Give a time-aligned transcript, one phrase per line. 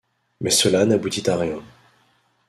[0.39, 1.61] Mais cela n'aboutit à rien.